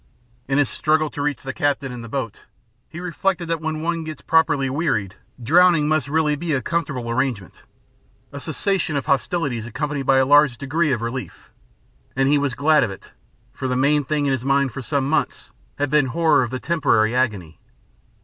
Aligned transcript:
In 0.47 0.57
his 0.57 0.67
struggle 0.67 1.11
to 1.11 1.21
reach 1.21 1.43
the 1.43 1.53
captain 1.53 1.91
and 1.91 2.03
the 2.03 2.09
boat, 2.09 2.47
he 2.89 2.99
reflected 2.99 3.47
that 3.49 3.61
when 3.61 3.83
one 3.83 4.03
gets 4.03 4.23
properly 4.23 4.67
wearied, 4.67 5.13
drowning 5.43 5.87
must 5.87 6.07
really 6.07 6.35
be 6.35 6.53
a 6.53 6.61
comfortable 6.63 7.07
arrangement, 7.11 7.61
a 8.33 8.39
cessation 8.39 8.95
of 8.97 9.05
hostilities 9.05 9.67
accompanied 9.67 10.07
by 10.07 10.17
a 10.17 10.25
large 10.25 10.57
degree 10.57 10.91
of 10.91 11.03
relief, 11.03 11.51
and 12.15 12.27
he 12.27 12.39
was 12.39 12.55
glad 12.55 12.83
of 12.83 12.89
it, 12.89 13.11
for 13.53 13.67
the 13.67 13.77
main 13.77 14.03
thing 14.03 14.25
in 14.25 14.31
his 14.31 14.43
mind 14.43 14.71
for 14.71 14.81
some 14.81 15.07
months 15.07 15.51
had 15.77 15.91
been 15.91 16.07
horror 16.07 16.41
of 16.41 16.49
the 16.49 16.59
temporary 16.59 17.15
agony. 17.15 17.59